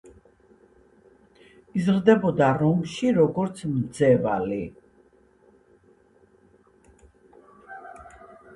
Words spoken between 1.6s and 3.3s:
იზრდებოდა რომში,